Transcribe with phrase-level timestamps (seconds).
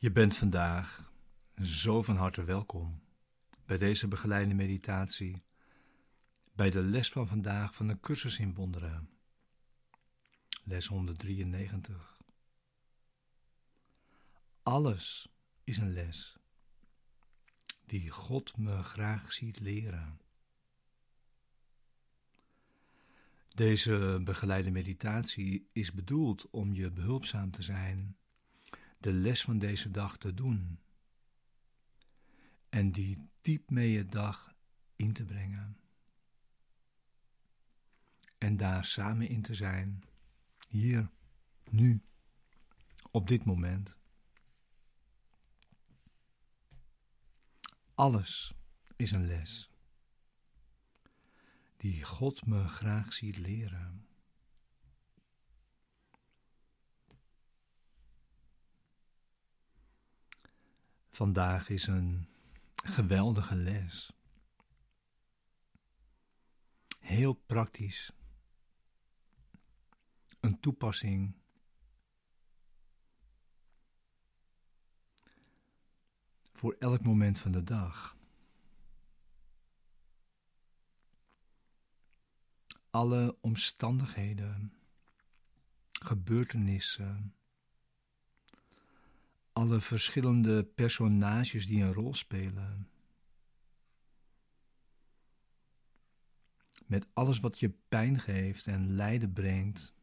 [0.00, 1.12] Je bent vandaag
[1.62, 3.02] zo van harte welkom
[3.66, 5.42] bij deze begeleide meditatie,
[6.52, 9.10] bij de les van vandaag van de cursus in wonderen,
[10.64, 12.22] les 193.
[14.62, 15.28] Alles
[15.64, 16.36] is een les
[17.84, 20.20] die God me graag ziet leren.
[23.48, 28.17] Deze begeleide meditatie is bedoeld om je behulpzaam te zijn
[28.98, 30.78] de les van deze dag te doen
[32.68, 34.54] en die diep mee je dag
[34.96, 35.76] in te brengen.
[38.38, 40.02] En daar samen in te zijn,
[40.68, 41.10] hier,
[41.70, 42.02] nu,
[43.10, 43.96] op dit moment.
[47.94, 48.54] Alles
[48.96, 49.70] is een les
[51.78, 54.07] die God me graag ziet leren.
[61.18, 62.28] Vandaag is een
[62.74, 64.12] geweldige les.
[66.98, 68.12] Heel praktisch.
[70.40, 71.34] Een toepassing.
[76.52, 78.16] Voor elk moment van de dag.
[82.90, 84.72] Alle omstandigheden,
[85.90, 87.34] gebeurtenissen,
[89.58, 92.88] alle verschillende personages die een rol spelen.
[96.86, 99.94] Met alles wat je pijn geeft en lijden brengt.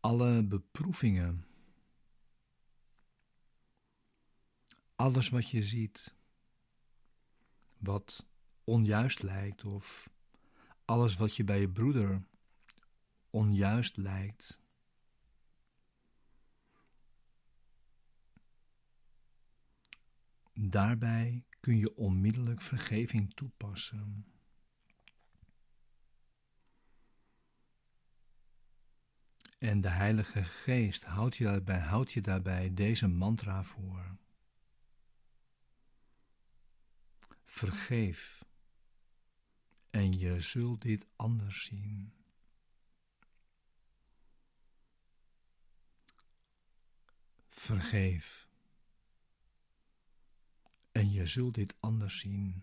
[0.00, 1.46] Alle beproevingen.
[4.96, 6.14] Alles wat je ziet,
[7.78, 8.26] wat
[8.64, 10.10] onjuist lijkt, of
[10.84, 12.22] alles wat je bij je broeder
[13.30, 14.60] onjuist lijkt.
[20.60, 24.26] Daarbij kun je onmiddellijk vergeving toepassen.
[29.58, 34.16] En de Heilige Geest houdt je daarbij, houdt je daarbij deze mantra voor.
[37.44, 38.44] Vergeef
[39.90, 42.12] en je zult dit anders zien.
[47.48, 48.47] Vergeef
[50.98, 52.62] en je zult dit anders zien.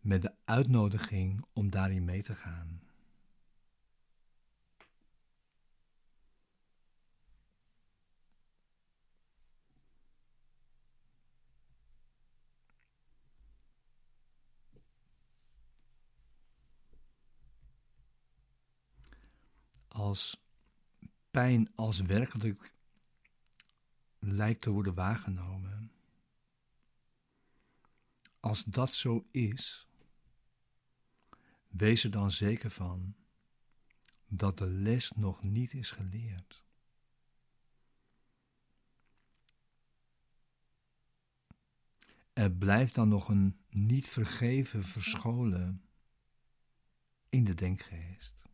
[0.00, 2.82] Met de uitnodiging om daarin mee te gaan.
[19.88, 20.44] Als
[21.30, 22.74] pijn als werkelijk
[24.18, 25.99] lijkt te worden waargenomen
[28.40, 29.88] als dat zo is,
[31.68, 33.14] wees er dan zeker van
[34.26, 36.64] dat de les nog niet is geleerd.
[42.32, 45.84] Er blijft dan nog een niet vergeven verscholen
[47.28, 48.44] in de denkgeest.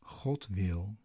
[0.00, 1.03] God wil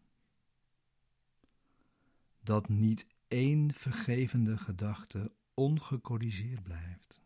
[2.50, 7.22] dat niet één vergevende gedachte ongecorrigeerd blijft.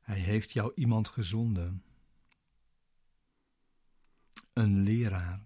[0.00, 1.84] Hij heeft jou iemand gezonden
[4.60, 5.40] een leraar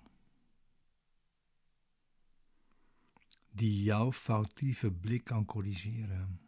[3.50, 6.40] die jouw foutieve blik kan corrigeren.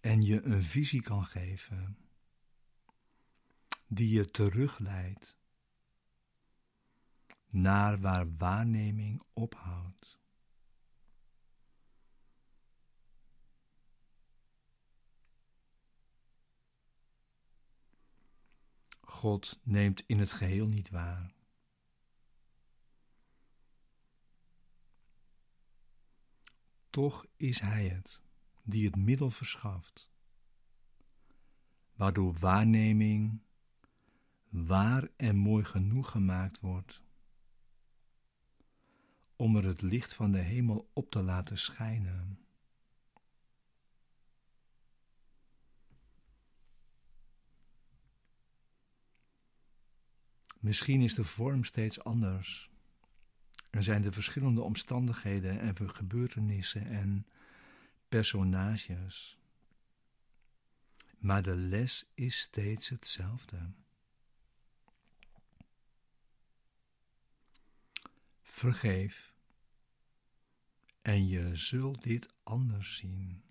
[0.00, 1.96] En je een visie kan geven
[3.86, 5.36] die je terugleidt
[7.48, 10.21] naar waar waarneming ophoudt.
[19.12, 21.34] God neemt in het geheel niet waar.
[26.90, 28.22] Toch is Hij het
[28.62, 30.10] die het middel verschaft,
[31.94, 33.40] waardoor waarneming
[34.48, 37.02] waar en mooi genoeg gemaakt wordt,
[39.36, 42.41] om er het licht van de hemel op te laten schijnen.
[50.62, 52.70] Misschien is de vorm steeds anders.
[53.70, 57.26] Er zijn de verschillende omstandigheden en gebeurtenissen en
[58.08, 59.38] personages.
[61.18, 63.70] Maar de les is steeds hetzelfde.
[68.42, 69.34] Vergeef
[71.02, 73.42] en je zult dit anders zien.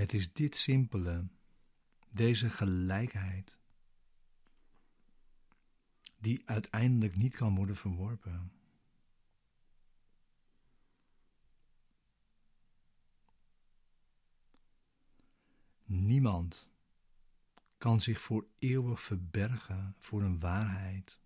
[0.00, 1.28] Het is dit simpele,
[2.08, 3.58] deze gelijkheid,
[6.18, 8.52] die uiteindelijk niet kan worden verworpen.
[15.84, 16.68] Niemand
[17.78, 21.20] kan zich voor eeuwig verbergen voor een waarheid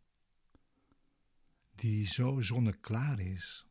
[1.75, 3.67] die zo zonneklaar is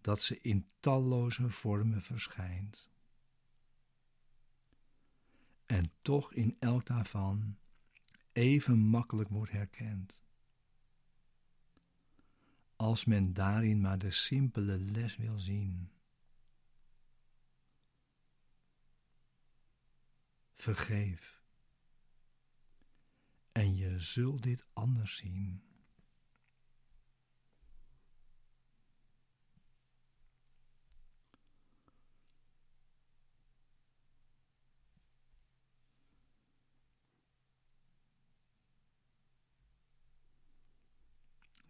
[0.00, 2.94] dat ze in talloze vormen verschijnt
[5.66, 7.58] en toch in elk daarvan
[8.32, 10.20] even makkelijk wordt herkend.
[12.76, 15.90] Als men daarin maar de simpele les wil zien.
[20.54, 21.42] Vergeef.
[23.52, 25.62] En je zult dit anders zien.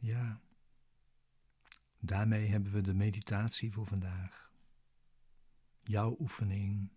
[0.07, 0.41] Ja,
[1.99, 4.51] daarmee hebben we de meditatie voor vandaag.
[5.83, 6.91] Jouw oefening.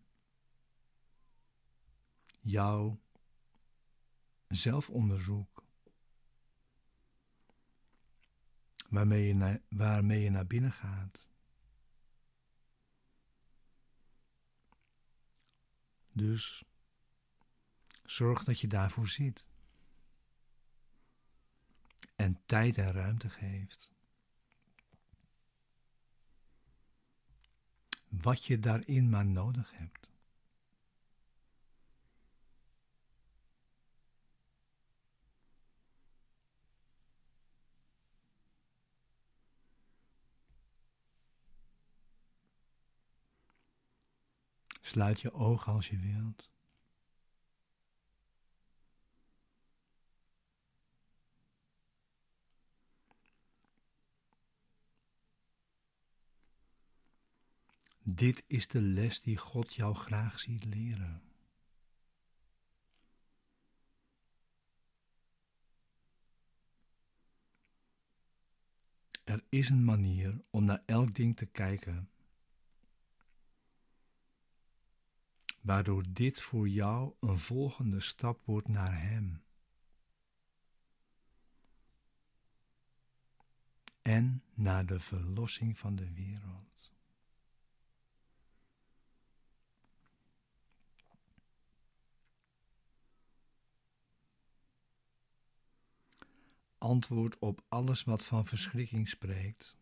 [2.42, 3.00] Jouw
[4.48, 5.64] zelfonderzoek.
[8.90, 9.62] Waarmee je, naar,
[10.32, 11.28] naar binnen gaat.
[16.12, 16.64] Dus
[18.04, 19.49] zorg dat je daarvoor ziet
[22.20, 23.90] en tijd en ruimte geeft.
[28.08, 30.10] Wat je daarin maar nodig hebt.
[44.82, 46.59] Sluit je ogen als je wilt.
[58.16, 61.22] Dit is de les die God jou graag ziet leren.
[69.24, 72.10] Er is een manier om naar elk ding te kijken,
[75.62, 79.44] waardoor dit voor jou een volgende stap wordt naar Hem.
[84.02, 86.79] En naar de verlossing van de wereld.
[96.80, 99.78] Antwoord op alles wat van verschrikking spreekt,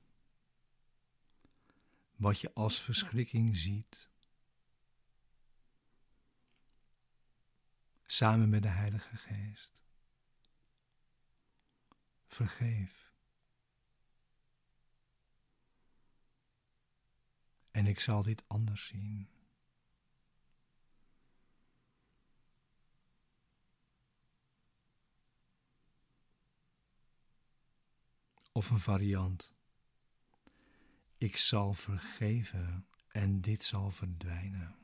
[2.16, 4.10] wat je als verschrikking ziet,
[8.06, 9.82] samen met de Heilige Geest.
[12.27, 13.13] Vergeef.
[17.72, 19.37] En ik zal dit anders zien.
[28.57, 29.53] Of een variant.
[31.17, 34.75] Ik zal vergeven en dit zal verdwijnen.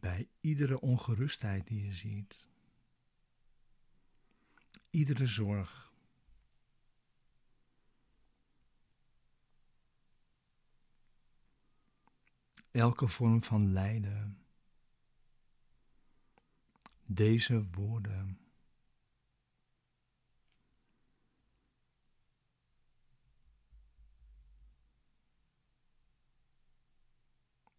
[0.00, 2.48] Bij iedere ongerustheid die je ziet,
[4.90, 5.92] iedere zorg,
[12.70, 14.41] elke vorm van lijden
[17.06, 18.38] deze woorden.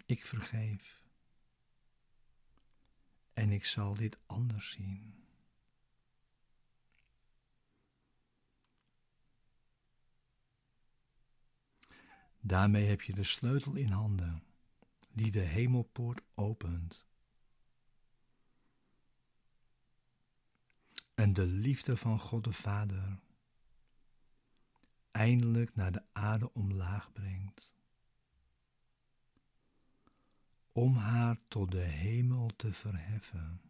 [0.05, 1.01] Ik vergeef.
[3.33, 5.23] En ik zal dit anders zien.
[12.39, 14.43] Daarmee heb je de sleutel in handen
[15.11, 17.05] die de hemelpoort opent.
[21.23, 23.19] En de liefde van God de Vader
[25.11, 27.73] eindelijk naar de aarde omlaag brengt,
[30.71, 33.61] om haar tot de hemel te verheffen.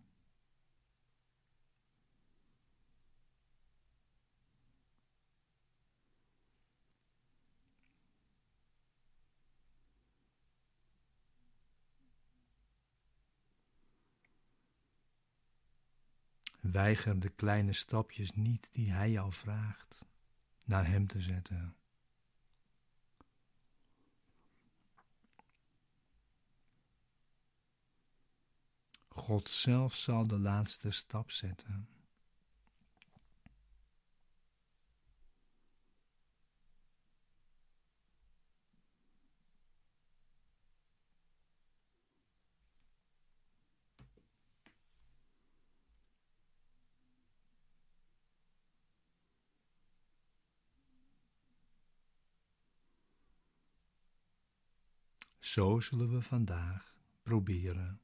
[16.71, 20.05] Weiger de kleine stapjes niet die Hij jou vraagt
[20.65, 21.75] naar Hem te zetten.
[29.07, 31.87] God zelf zal de laatste stap zetten.
[55.53, 58.01] Zo zullen we vandaag proberen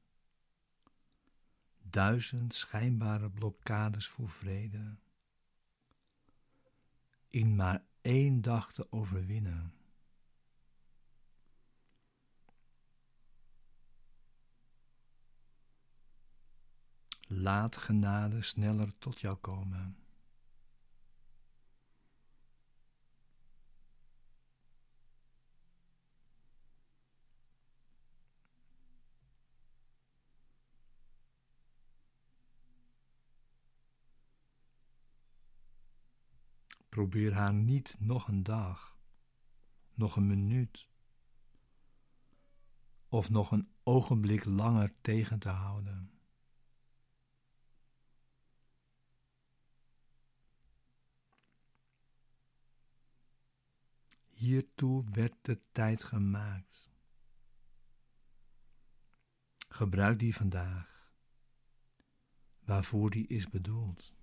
[1.82, 4.96] duizend schijnbare blokkades voor vrede
[7.28, 9.74] in maar één dag te overwinnen.
[17.28, 19.99] Laat genade sneller tot jou komen.
[37.00, 38.98] Probeer haar niet nog een dag,
[39.94, 40.88] nog een minuut
[43.08, 46.12] of nog een ogenblik langer tegen te houden.
[54.30, 56.92] Hiertoe werd de tijd gemaakt.
[59.70, 61.14] Gebruik die vandaag,
[62.60, 64.19] waarvoor die is bedoeld.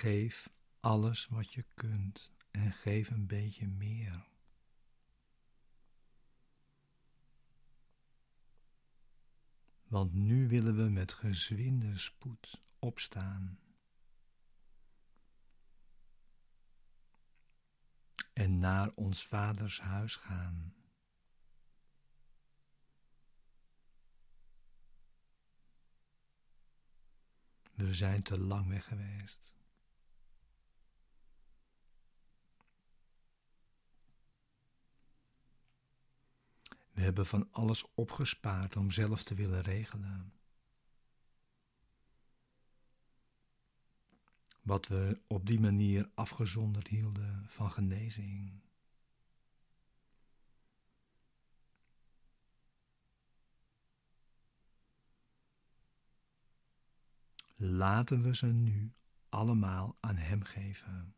[0.00, 4.28] Geef alles wat je kunt en geef een beetje meer.
[9.88, 13.58] Want nu willen we met gezwinde spoed opstaan.
[18.32, 20.74] En naar ons vaders huis gaan.
[27.74, 29.59] We zijn te lang weg geweest.
[37.00, 40.32] We hebben van alles opgespaard om zelf te willen regelen.
[44.62, 48.62] Wat we op die manier afgezonderd hielden van genezing.
[57.56, 58.92] Laten we ze nu
[59.28, 61.14] allemaal aan Hem geven.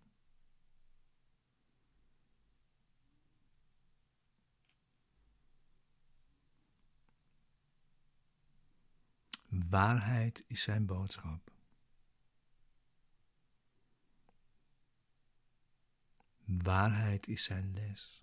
[9.73, 11.51] Waarheid is zijn boodschap.
[16.45, 18.22] Waarheid is zijn les.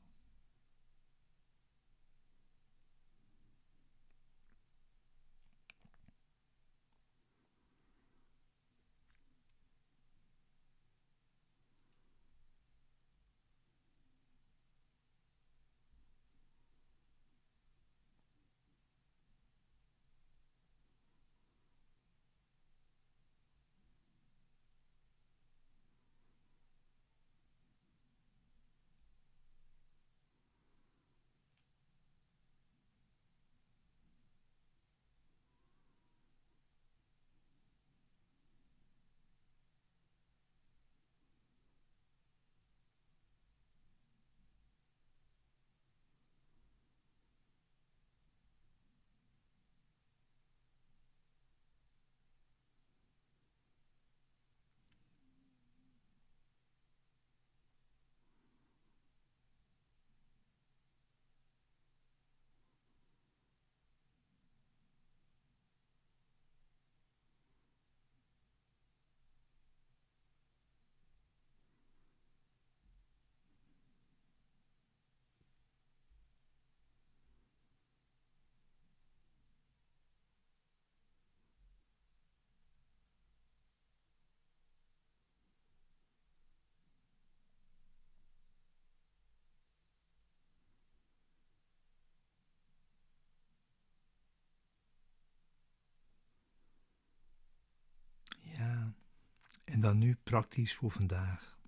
[99.79, 101.59] En dan nu praktisch voor vandaag.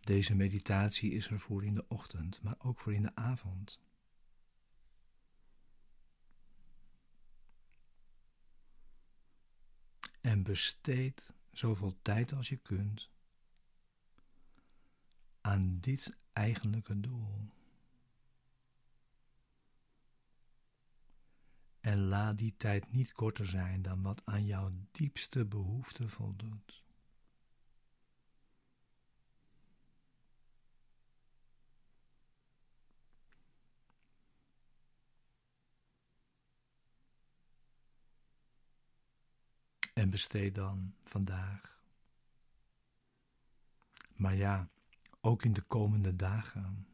[0.00, 3.80] Deze meditatie is er voor in de ochtend, maar ook voor in de avond.
[10.20, 13.10] En besteed zoveel tijd als je kunt
[15.40, 17.57] aan dit eigenlijke doel.
[21.80, 26.82] En laat die tijd niet korter zijn dan wat aan jouw diepste behoefte voldoet.
[39.94, 41.80] En besteed dan vandaag.
[44.14, 44.68] Maar ja,
[45.20, 46.86] ook in de komende dagen.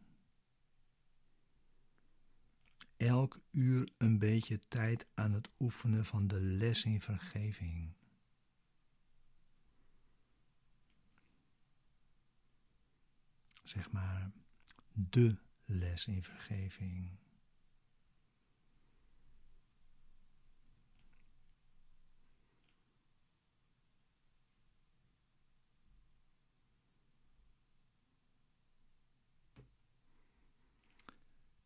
[2.97, 7.93] Elk uur een beetje tijd aan het oefenen van de les in vergeving.
[13.63, 14.31] Zeg maar,
[14.93, 17.19] de les in vergeving.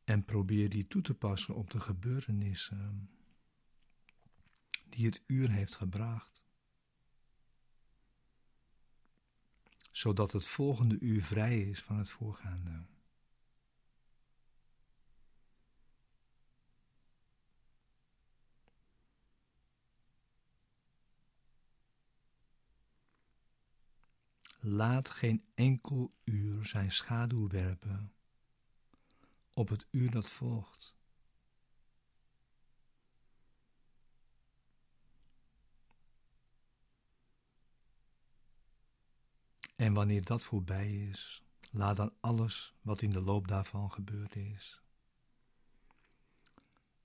[0.08, 3.10] En probeer die toe te passen op de gebeurtenissen
[4.88, 6.42] die het uur heeft gebracht.
[9.90, 12.86] Zodat het volgende uur vrij is van het voorgaande.
[24.60, 28.12] Laat geen enkel uur zijn schaduw werpen
[29.58, 30.96] op het uur dat volgt.
[39.76, 44.82] En wanneer dat voorbij is, laat dan alles wat in de loop daarvan gebeurd is,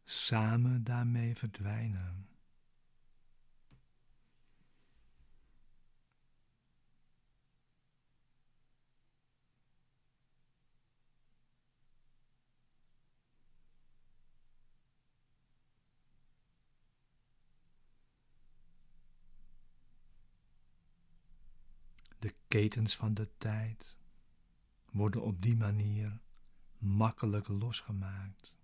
[0.03, 2.33] samen daarmee verdwijnen.
[22.23, 23.97] De ketens van de tijd
[24.91, 26.19] worden op die manier
[26.77, 28.57] makkelijk losgemaakt.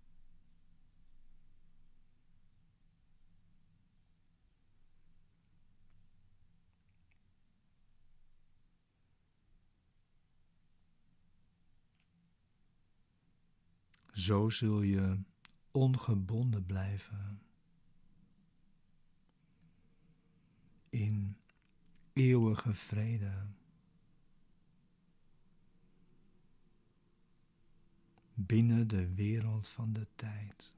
[14.12, 15.22] Zo zul je
[15.70, 17.42] ongebonden blijven
[20.88, 21.36] in
[22.12, 23.58] eeuwige vrede.
[28.46, 30.74] Binnen de wereld van de tijd.